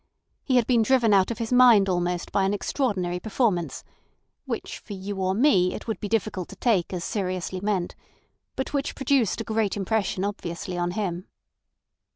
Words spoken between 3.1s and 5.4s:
performance, which for you or